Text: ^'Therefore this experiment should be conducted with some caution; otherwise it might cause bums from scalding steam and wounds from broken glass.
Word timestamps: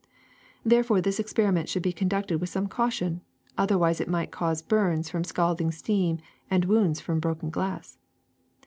^'Therefore 0.65 0.99
this 1.03 1.19
experiment 1.19 1.69
should 1.69 1.83
be 1.83 1.93
conducted 1.93 2.39
with 2.41 2.49
some 2.49 2.65
caution; 2.65 3.21
otherwise 3.55 4.01
it 4.01 4.09
might 4.09 4.31
cause 4.31 4.63
bums 4.63 5.11
from 5.11 5.23
scalding 5.23 5.69
steam 5.69 6.17
and 6.49 6.65
wounds 6.65 6.99
from 6.99 7.19
broken 7.19 7.51
glass. 7.51 7.99